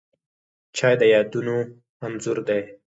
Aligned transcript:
چای 0.77 0.95
د 1.01 1.03
یادونو 1.13 1.55
انځور 2.05 2.37
دی 2.47 2.61